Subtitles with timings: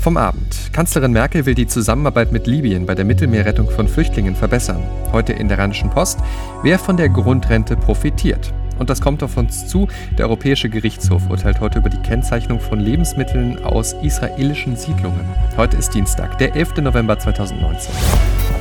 [0.00, 0.72] Vom Abend.
[0.72, 4.82] Kanzlerin Merkel will die Zusammenarbeit mit Libyen bei der Mittelmeerrettung von Flüchtlingen verbessern.
[5.12, 6.20] Heute in der Rheinischen Post.
[6.62, 8.54] Wer von der Grundrente profitiert?
[8.78, 9.88] Und das kommt auf uns zu.
[10.16, 15.28] Der Europäische Gerichtshof urteilt heute über die Kennzeichnung von Lebensmitteln aus israelischen Siedlungen.
[15.58, 16.76] Heute ist Dienstag, der 11.
[16.76, 17.94] November 2019.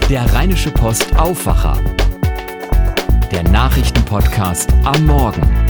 [0.09, 1.77] Der Rheinische Post Aufwacher.
[3.31, 5.68] Der Nachrichtenpodcast am Morgen.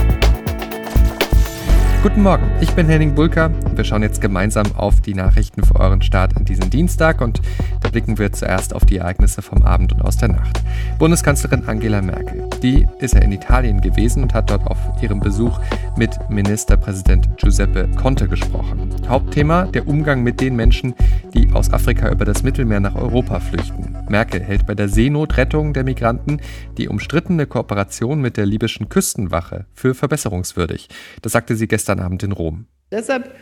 [2.01, 3.51] Guten Morgen, ich bin Henning Bulka.
[3.75, 7.41] Wir schauen jetzt gemeinsam auf die Nachrichten für euren Start an diesem Dienstag und
[7.81, 10.63] da blicken wir zuerst auf die Ereignisse vom Abend und aus der Nacht.
[10.97, 15.59] Bundeskanzlerin Angela Merkel, die ist ja in Italien gewesen und hat dort auf ihrem Besuch
[15.97, 18.95] mit Ministerpräsident Giuseppe Conte gesprochen.
[19.09, 20.93] Hauptthema der Umgang mit den Menschen,
[21.33, 23.95] die aus Afrika über das Mittelmeer nach Europa flüchten.
[24.09, 26.41] Merkel hält bei der Seenotrettung der Migranten
[26.77, 30.87] die umstrittene Kooperation mit der libyschen Küstenwache für verbesserungswürdig.
[31.21, 32.65] Das sagte sie gestern Abend in Rom.
[32.91, 33.35] Deshalb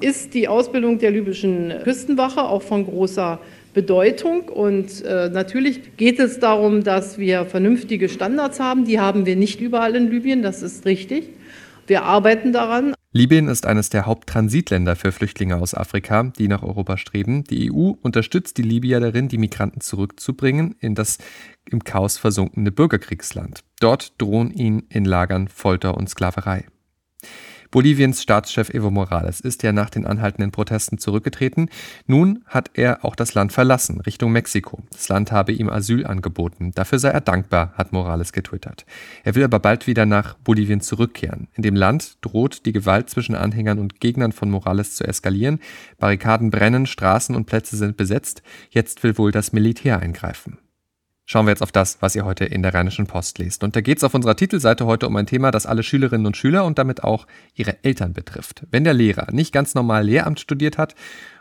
[0.00, 3.38] ist die Ausbildung der libyschen Küstenwache auch von großer
[3.74, 4.48] Bedeutung.
[4.48, 8.84] Und äh, natürlich geht es darum, dass wir vernünftige Standards haben.
[8.84, 11.28] Die haben wir nicht überall in Libyen, das ist richtig.
[11.86, 12.94] Wir arbeiten daran.
[13.14, 17.44] Libyen ist eines der Haupttransitländer für Flüchtlinge aus Afrika, die nach Europa streben.
[17.44, 21.18] Die EU unterstützt die Libyer darin, die Migranten zurückzubringen in das
[21.66, 23.64] im Chaos versunkene Bürgerkriegsland.
[23.80, 26.64] Dort drohen ihnen in Lagern Folter und Sklaverei.
[27.72, 31.70] Boliviens Staatschef Evo Morales ist ja nach den anhaltenden Protesten zurückgetreten.
[32.06, 34.82] Nun hat er auch das Land verlassen, Richtung Mexiko.
[34.90, 36.72] Das Land habe ihm Asyl angeboten.
[36.74, 38.84] Dafür sei er dankbar, hat Morales getwittert.
[39.24, 41.48] Er will aber bald wieder nach Bolivien zurückkehren.
[41.54, 45.58] In dem Land droht die Gewalt zwischen Anhängern und Gegnern von Morales zu eskalieren.
[45.98, 48.42] Barrikaden brennen, Straßen und Plätze sind besetzt.
[48.68, 50.58] Jetzt will wohl das Militär eingreifen.
[51.24, 53.62] Schauen wir jetzt auf das, was ihr heute in der Rheinischen Post lest.
[53.62, 56.36] Und da geht es auf unserer Titelseite heute um ein Thema, das alle Schülerinnen und
[56.36, 58.66] Schüler und damit auch ihre Eltern betrifft.
[58.70, 60.94] Wenn der Lehrer nicht ganz normal Lehramt studiert hat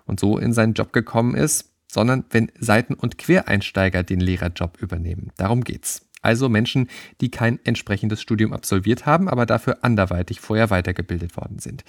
[0.06, 5.32] und so in seinen Job gekommen ist, sondern wenn Seiten- und Quereinsteiger den Lehrerjob übernehmen.
[5.36, 6.88] Darum geht's also Menschen,
[7.20, 11.84] die kein entsprechendes Studium absolviert haben, aber dafür anderweitig vorher weitergebildet worden sind.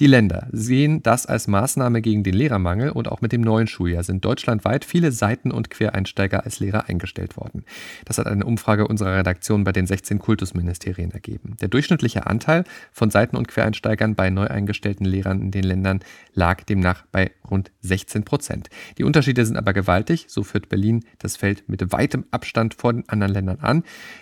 [0.00, 4.02] Die Länder sehen das als Maßnahme gegen den Lehrermangel und auch mit dem neuen Schuljahr
[4.02, 7.64] sind deutschlandweit viele Seiten- und Quereinsteiger als Lehrer eingestellt worden.
[8.04, 11.56] Das hat eine Umfrage unserer Redaktion bei den 16 Kultusministerien ergeben.
[11.60, 16.00] Der durchschnittliche Anteil von Seiten- und Quereinsteigern bei neu eingestellten Lehrern in den Ländern
[16.34, 18.68] lag demnach bei rund 16 Prozent.
[18.98, 23.08] Die Unterschiede sind aber gewaltig, so führt Berlin das Feld mit weitem Abstand vor den
[23.08, 23.77] anderen Ländern an.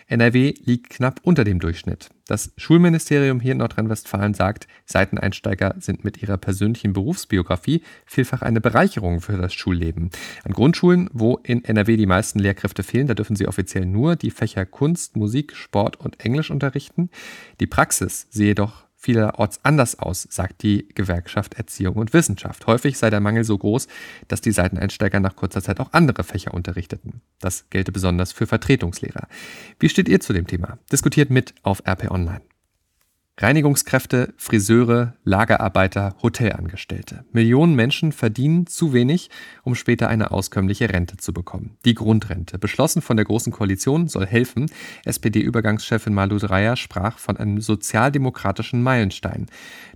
[0.09, 2.11] NRW liegt knapp unter dem Durchschnitt.
[2.27, 9.21] Das Schulministerium hier in Nordrhein-Westfalen sagt, Seiteneinsteiger sind mit ihrer persönlichen Berufsbiografie vielfach eine Bereicherung
[9.21, 10.11] für das Schulleben.
[10.45, 14.31] An Grundschulen, wo in NRW die meisten Lehrkräfte fehlen, da dürfen sie offiziell nur die
[14.31, 17.11] Fächer Kunst, Musik, Sport und Englisch unterrichten.
[17.61, 22.67] Die Praxis sehe doch vielerorts anders aus, sagt die Gewerkschaft Erziehung und Wissenschaft.
[22.67, 23.87] Häufig sei der Mangel so groß,
[24.27, 27.23] dass die Seiteneinsteiger nach kurzer Zeit auch andere Fächer unterrichteten.
[27.39, 29.29] Das gelte besonders für Vertretungslehrer.
[29.79, 30.79] Wie steht ihr zu dem Thema?
[30.91, 32.41] Diskutiert mit auf RP Online.
[33.39, 37.27] Reinigungskräfte, Friseure, Lagerarbeiter, Hotelangestellte.
[37.33, 39.29] Millionen Menschen verdienen zu wenig,
[39.63, 41.77] um später eine auskömmliche Rente zu bekommen.
[41.85, 44.71] Die Grundrente, beschlossen von der Großen Koalition, soll helfen.
[45.05, 49.49] SPD-Übergangschefin Malu Dreyer sprach von einem sozialdemokratischen Meilenstein.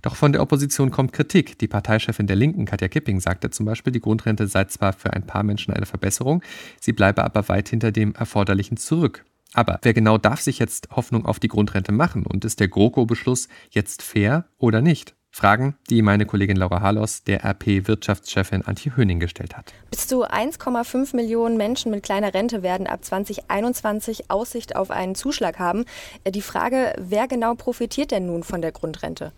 [0.03, 1.57] Doch von der Opposition kommt Kritik.
[1.57, 5.25] Die Parteichefin der Linken, Katja Kipping, sagte zum Beispiel, die Grundrente sei zwar für ein
[5.25, 6.43] paar Menschen eine Verbesserung,
[6.79, 9.25] sie bleibe aber weit hinter dem Erforderlichen zurück.
[9.53, 12.25] Aber wer genau darf sich jetzt Hoffnung auf die Grundrente machen?
[12.25, 15.15] Und ist der GroKo-Beschluss jetzt fair oder nicht?
[15.33, 19.73] Fragen, die meine Kollegin Laura Harlos der RP-Wirtschaftschefin Antje Höning gestellt hat.
[19.89, 25.57] Bis zu 1,5 Millionen Menschen mit kleiner Rente werden ab 2021 Aussicht auf einen Zuschlag
[25.57, 25.85] haben.
[26.27, 29.31] Die Frage, wer genau profitiert denn nun von der Grundrente?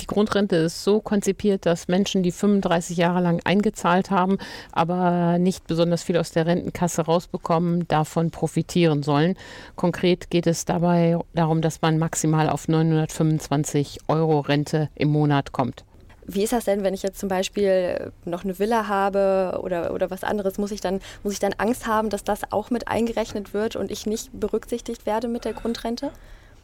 [0.00, 4.38] Die Grundrente ist so konzipiert, dass Menschen, die 35 Jahre lang eingezahlt haben,
[4.72, 9.36] aber nicht besonders viel aus der Rentenkasse rausbekommen, davon profitieren sollen.
[9.74, 15.84] Konkret geht es dabei darum, dass man maximal auf 925 Euro Rente im Monat kommt.
[16.28, 20.10] Wie ist das denn, wenn ich jetzt zum Beispiel noch eine Villa habe oder, oder
[20.10, 20.58] was anderes?
[20.58, 23.92] Muss ich, dann, muss ich dann Angst haben, dass das auch mit eingerechnet wird und
[23.92, 26.10] ich nicht berücksichtigt werde mit der Grundrente?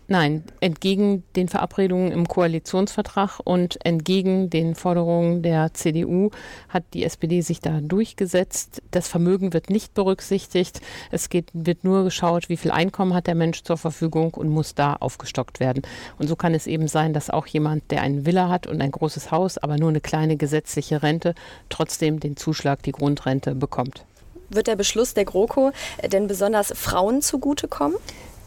[0.08, 6.30] Nein, entgegen den Verabredungen im Koalitionsvertrag und entgegen den Forderungen der CDU
[6.68, 8.82] hat die SPD sich da durchgesetzt.
[8.90, 10.80] Das Vermögen wird nicht berücksichtigt.
[11.12, 14.74] Es geht, wird nur geschaut, wie viel Einkommen hat der Mensch zur Verfügung und muss
[14.74, 15.82] da aufgestockt werden.
[16.18, 18.90] Und so kann es eben sein, dass auch jemand, der eine Villa hat und ein
[18.90, 21.34] großes Haus, aber nur eine kleine gesetzliche Rente,
[21.68, 24.04] trotzdem den Zuschlag, die Grundrente bekommt.
[24.50, 25.70] Wird der Beschluss der GroKo
[26.04, 27.96] denn besonders Frauen zugutekommen?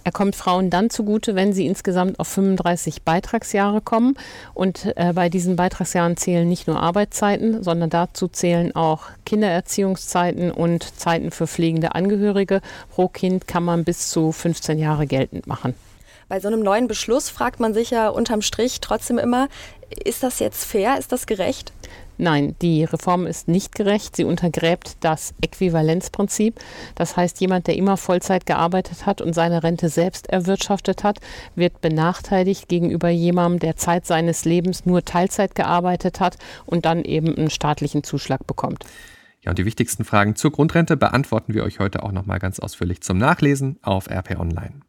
[0.06, 4.16] Er kommt Frauen dann zugute, wenn sie insgesamt auf 35 Beitragsjahre kommen.
[4.54, 10.84] Und äh, bei diesen Beitragsjahren zählen nicht nur Arbeitszeiten, sondern dazu zählen auch Kindererziehungszeiten und
[11.00, 12.62] Zeiten für pflegende Angehörige.
[12.92, 15.74] Pro Kind kann man bis zu 15 Jahre geltend machen.
[16.28, 19.48] Bei so einem neuen Beschluss fragt man sich ja unterm Strich trotzdem immer,
[20.04, 20.98] ist das jetzt fair?
[20.98, 21.72] Ist das gerecht?
[22.18, 24.16] Nein, die Reform ist nicht gerecht.
[24.16, 26.60] Sie untergräbt das Äquivalenzprinzip.
[26.96, 31.20] Das heißt, jemand, der immer Vollzeit gearbeitet hat und seine Rente selbst erwirtschaftet hat,
[31.56, 37.36] wird benachteiligt gegenüber jemandem, der Zeit seines Lebens nur Teilzeit gearbeitet hat und dann eben
[37.36, 38.86] einen staatlichen Zuschlag bekommt.
[39.42, 43.02] Ja, und die wichtigsten Fragen zur Grundrente beantworten wir euch heute auch nochmal ganz ausführlich
[43.02, 44.82] zum Nachlesen auf RP Online.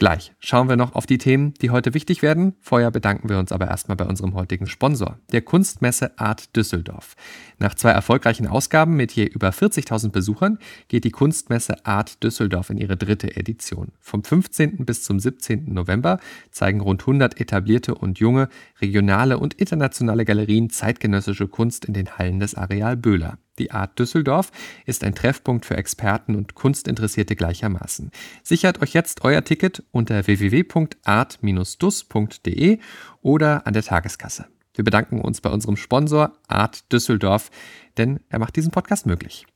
[0.00, 2.54] Gleich schauen wir noch auf die Themen, die heute wichtig werden.
[2.62, 7.16] Vorher bedanken wir uns aber erstmal bei unserem heutigen Sponsor, der Kunstmesse Art Düsseldorf.
[7.58, 10.58] Nach zwei erfolgreichen Ausgaben mit je über 40.000 Besuchern
[10.88, 13.92] geht die Kunstmesse Art Düsseldorf in ihre dritte Edition.
[14.00, 14.86] Vom 15.
[14.86, 15.70] bis zum 17.
[15.70, 16.18] November
[16.50, 18.48] zeigen rund 100 etablierte und junge,
[18.80, 23.36] regionale und internationale Galerien zeitgenössische Kunst in den Hallen des Areal Böhler.
[23.60, 24.50] Die Art Düsseldorf
[24.86, 28.10] ist ein Treffpunkt für Experten und Kunstinteressierte gleichermaßen.
[28.42, 32.78] Sichert euch jetzt euer Ticket unter www.art-dus.de
[33.20, 34.46] oder an der Tageskasse.
[34.74, 37.50] Wir bedanken uns bei unserem Sponsor Art Düsseldorf,
[37.98, 39.46] denn er macht diesen Podcast möglich.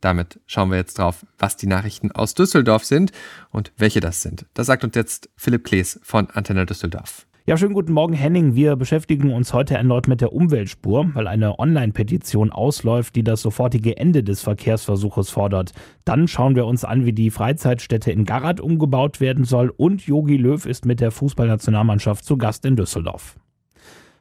[0.00, 3.10] Damit schauen wir jetzt drauf, was die Nachrichten aus Düsseldorf sind
[3.50, 4.46] und welche das sind.
[4.54, 7.26] Das sagt uns jetzt Philipp Klees von Antenne Düsseldorf.
[7.50, 8.54] Ja, schönen guten Morgen, Henning.
[8.54, 13.96] Wir beschäftigen uns heute erneut mit der Umweltspur, weil eine Online-Petition ausläuft, die das sofortige
[13.96, 15.72] Ende des Verkehrsversuches fordert.
[16.04, 20.36] Dann schauen wir uns an, wie die Freizeitstätte in Garat umgebaut werden soll und Yogi
[20.36, 23.34] Löw ist mit der Fußballnationalmannschaft zu Gast in Düsseldorf.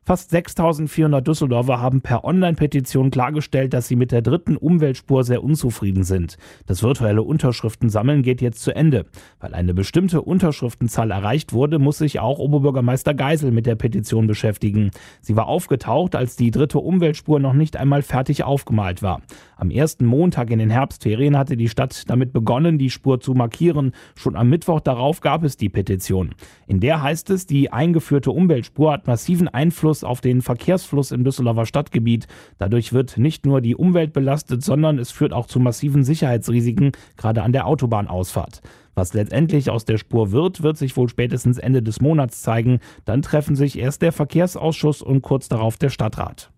[0.09, 6.03] Fast 6400 Düsseldorfer haben per Online-Petition klargestellt, dass sie mit der dritten Umweltspur sehr unzufrieden
[6.03, 6.39] sind.
[6.65, 9.05] Das virtuelle Unterschriftensammeln geht jetzt zu Ende.
[9.39, 14.89] Weil eine bestimmte Unterschriftenzahl erreicht wurde, muss sich auch Oberbürgermeister Geisel mit der Petition beschäftigen.
[15.21, 19.21] Sie war aufgetaucht, als die dritte Umweltspur noch nicht einmal fertig aufgemalt war.
[19.57, 23.91] Am ersten Montag in den Herbstferien hatte die Stadt damit begonnen, die Spur zu markieren.
[24.15, 26.33] Schon am Mittwoch darauf gab es die Petition.
[26.65, 31.23] In der heißt es, die eingeführte Umweltspur hat massiven Einfluss Einfluss auf den Verkehrsfluss im
[31.23, 32.27] Düsseldorfer Stadtgebiet.
[32.57, 37.43] Dadurch wird nicht nur die Umwelt belastet, sondern es führt auch zu massiven Sicherheitsrisiken, gerade
[37.43, 38.61] an der Autobahnausfahrt.
[38.95, 42.79] Was letztendlich aus der Spur wird, wird sich wohl spätestens Ende des Monats zeigen.
[43.05, 46.51] Dann treffen sich erst der Verkehrsausschuss und kurz darauf der Stadtrat.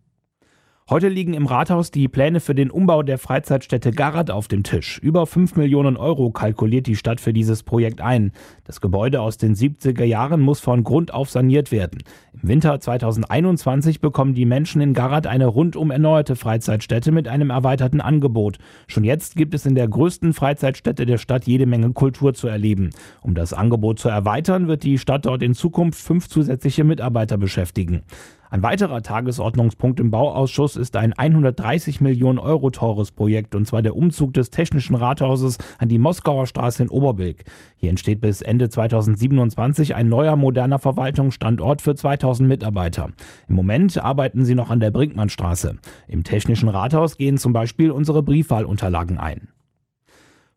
[0.89, 4.97] Heute liegen im Rathaus die Pläne für den Umbau der Freizeitstätte Garat auf dem Tisch.
[4.97, 8.33] Über 5 Millionen Euro kalkuliert die Stadt für dieses Projekt ein.
[8.65, 12.03] Das Gebäude aus den 70er Jahren muss von Grund auf saniert werden.
[12.33, 18.01] Im Winter 2021 bekommen die Menschen in Garat eine rundum erneuerte Freizeitstätte mit einem erweiterten
[18.01, 18.57] Angebot.
[18.87, 22.89] Schon jetzt gibt es in der größten Freizeitstätte der Stadt jede Menge Kultur zu erleben.
[23.21, 28.01] Um das Angebot zu erweitern, wird die Stadt dort in Zukunft fünf zusätzliche Mitarbeiter beschäftigen.
[28.51, 33.95] Ein weiterer Tagesordnungspunkt im Bauausschuss ist ein 130 Millionen Euro teures Projekt, und zwar der
[33.95, 37.45] Umzug des Technischen Rathauses an die Moskauer Straße in Oberbilk.
[37.77, 43.11] Hier entsteht bis Ende 2027 ein neuer moderner Verwaltungsstandort für 2000 Mitarbeiter.
[43.47, 45.77] Im Moment arbeiten sie noch an der Brinkmannstraße.
[46.09, 49.47] Im Technischen Rathaus gehen zum Beispiel unsere Briefwahlunterlagen ein.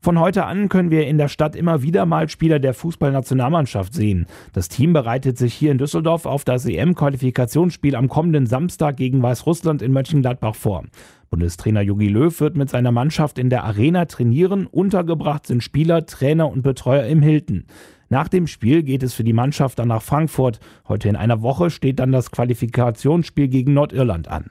[0.04, 4.26] Von heute an können wir in der Stadt immer wieder mal Spieler der Fußballnationalmannschaft sehen.
[4.52, 9.80] Das Team bereitet sich hier in Düsseldorf auf das EM-Qualifikationsspiel am kommenden Samstag gegen Weißrussland
[9.80, 10.84] in Mönchengladbach vor.
[11.30, 14.66] Bundestrainer Jogi Löw wird mit seiner Mannschaft in der Arena trainieren.
[14.66, 17.64] Untergebracht sind Spieler, Trainer und Betreuer im Hilton.
[18.11, 20.61] Nach dem Spiel geht es für die Mannschaft dann nach Frankfurt.
[20.87, 24.50] Heute in einer Woche steht dann das Qualifikationsspiel gegen Nordirland an.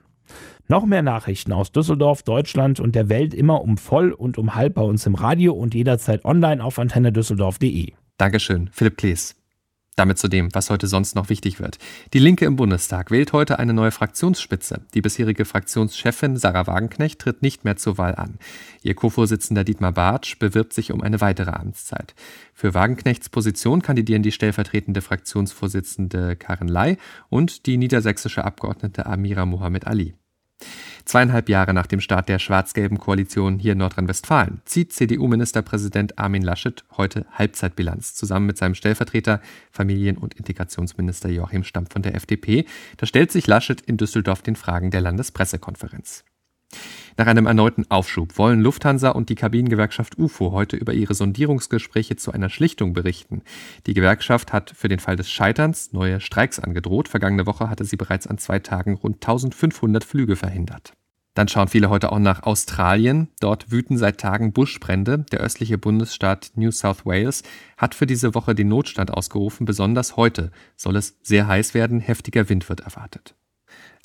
[0.67, 4.75] Noch mehr Nachrichten aus Düsseldorf, Deutschland und der Welt immer um voll und um halb
[4.75, 7.93] bei uns im Radio und jederzeit online auf antennedüsseldorf.de.
[8.17, 9.35] Dankeschön, Philipp Klees.
[9.95, 11.77] Damit zu dem, was heute sonst noch wichtig wird.
[12.13, 14.81] Die Linke im Bundestag wählt heute eine neue Fraktionsspitze.
[14.95, 18.39] Die bisherige Fraktionschefin Sarah Wagenknecht tritt nicht mehr zur Wahl an.
[18.81, 22.15] Ihr Co-Vorsitzender Dietmar Bartsch bewirbt sich um eine weitere Amtszeit.
[22.53, 26.97] Für Wagenknechts Position kandidieren die stellvertretende Fraktionsvorsitzende Karin Ley
[27.29, 30.15] und die niedersächsische Abgeordnete Amira Mohamed Ali.
[31.13, 36.83] Zweieinhalb Jahre nach dem Start der schwarz-gelben Koalition hier in Nordrhein-Westfalen zieht CDU-Ministerpräsident Armin Laschet
[36.97, 39.39] heute Halbzeitbilanz zusammen mit seinem Stellvertreter
[39.69, 42.65] Familien- und Integrationsminister Joachim Stamm von der FDP.
[42.97, 46.25] Da stellt sich Laschet in Düsseldorf den Fragen der Landespressekonferenz.
[47.15, 52.31] Nach einem erneuten Aufschub wollen Lufthansa und die Kabinengewerkschaft UFO heute über ihre Sondierungsgespräche zu
[52.31, 53.43] einer Schlichtung berichten.
[53.85, 57.07] Die Gewerkschaft hat für den Fall des Scheiterns neue Streiks angedroht.
[57.07, 60.93] Vergangene Woche hatte sie bereits an zwei Tagen rund 1500 Flüge verhindert.
[61.33, 63.29] Dann schauen viele heute auch nach Australien.
[63.39, 65.25] Dort wüten seit Tagen Buschbrände.
[65.31, 67.43] Der östliche Bundesstaat New South Wales
[67.77, 69.65] hat für diese Woche den Notstand ausgerufen.
[69.65, 71.99] Besonders heute soll es sehr heiß werden.
[71.99, 73.35] Heftiger Wind wird erwartet.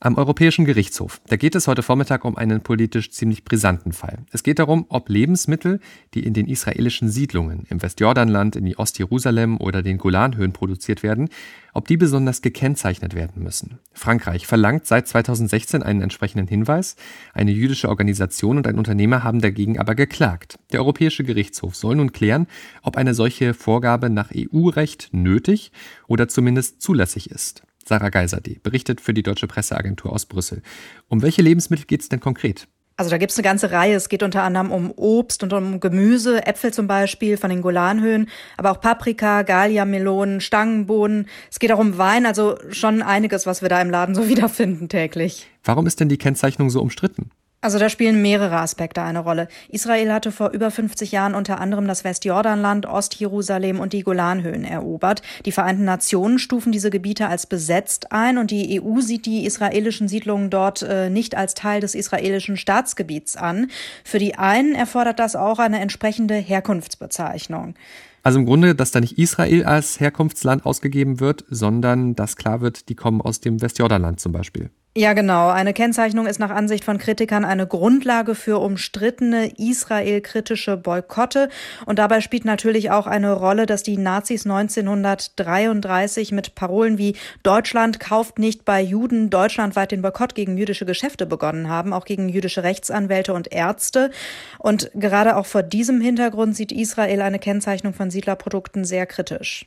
[0.00, 1.20] Am Europäischen Gerichtshof.
[1.26, 4.18] Da geht es heute Vormittag um einen politisch ziemlich brisanten Fall.
[4.30, 5.80] Es geht darum, ob Lebensmittel,
[6.14, 11.30] die in den israelischen Siedlungen im Westjordanland, in die Ostjerusalem oder den Golanhöhen produziert werden,
[11.72, 13.80] ob die besonders gekennzeichnet werden müssen.
[13.92, 16.94] Frankreich verlangt seit 2016 einen entsprechenden Hinweis.
[17.34, 20.60] Eine jüdische Organisation und ein Unternehmer haben dagegen aber geklagt.
[20.70, 22.46] Der Europäische Gerichtshof soll nun klären,
[22.84, 25.72] ob eine solche Vorgabe nach EU-Recht nötig
[26.06, 27.64] oder zumindest zulässig ist.
[27.88, 30.62] Sarah Geiserde berichtet für die Deutsche Presseagentur aus Brüssel.
[31.08, 32.68] Um welche Lebensmittel geht es denn konkret?
[32.98, 33.94] Also da gibt es eine ganze Reihe.
[33.94, 38.28] Es geht unter anderem um Obst und um Gemüse, Äpfel zum Beispiel von den Golanhöhen,
[38.56, 41.28] aber auch Paprika, Galia-Melonen, Stangenbohnen.
[41.50, 44.88] Es geht auch um Wein, also schon einiges, was wir da im Laden so wiederfinden
[44.88, 45.46] täglich.
[45.64, 47.30] Warum ist denn die Kennzeichnung so umstritten?
[47.60, 49.48] Also da spielen mehrere Aspekte eine Rolle.
[49.68, 55.22] Israel hatte vor über 50 Jahren unter anderem das Westjordanland, Ostjerusalem und die Golanhöhen erobert.
[55.44, 60.06] Die Vereinten Nationen stufen diese Gebiete als besetzt ein und die EU sieht die israelischen
[60.06, 63.70] Siedlungen dort äh, nicht als Teil des israelischen Staatsgebiets an.
[64.04, 67.74] Für die einen erfordert das auch eine entsprechende Herkunftsbezeichnung.
[68.22, 72.88] Also im Grunde, dass da nicht Israel als Herkunftsland ausgegeben wird, sondern dass klar wird,
[72.88, 74.70] die kommen aus dem Westjordanland zum Beispiel.
[74.96, 75.48] Ja, genau.
[75.50, 81.50] Eine Kennzeichnung ist nach Ansicht von Kritikern eine Grundlage für umstrittene israelkritische Boykotte.
[81.86, 87.14] Und dabei spielt natürlich auch eine Rolle, dass die Nazis 1933 mit Parolen wie
[87.44, 92.28] Deutschland kauft nicht bei Juden deutschlandweit den Boykott gegen jüdische Geschäfte begonnen haben, auch gegen
[92.28, 94.10] jüdische Rechtsanwälte und Ärzte.
[94.58, 99.66] Und gerade auch vor diesem Hintergrund sieht Israel eine Kennzeichnung von Siedlerprodukten sehr kritisch.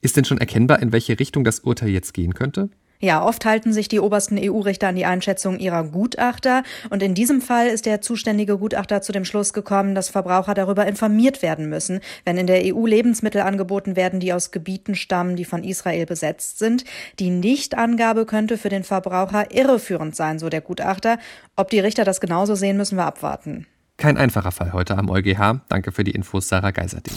[0.00, 2.70] Ist denn schon erkennbar, in welche Richtung das Urteil jetzt gehen könnte?
[2.98, 6.62] Ja, oft halten sich die obersten EU-Richter an die Einschätzung ihrer Gutachter.
[6.90, 10.86] Und in diesem Fall ist der zuständige Gutachter zu dem Schluss gekommen, dass Verbraucher darüber
[10.86, 15.44] informiert werden müssen, wenn in der EU Lebensmittel angeboten werden, die aus Gebieten stammen, die
[15.44, 16.84] von Israel besetzt sind.
[17.18, 21.18] Die Nichtangabe könnte für den Verbraucher irreführend sein, so der Gutachter.
[21.56, 23.66] Ob die Richter das genauso sehen, müssen wir abwarten.
[23.98, 25.60] Kein einfacher Fall heute am EuGH.
[25.68, 27.14] Danke für die Infos, Sarah Geiserding.